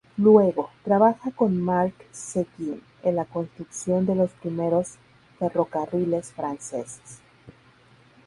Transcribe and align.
Luego, 0.17 0.71
trabaja 0.83 1.29
con 1.29 1.61
Marc 1.61 1.93
Seguin 2.11 2.81
en 3.03 3.15
la 3.15 3.25
construcción 3.25 4.07
de 4.07 4.15
los 4.15 4.31
primeros 4.31 4.95
ferrocarriles 5.37 6.31
franceses. 6.33 7.19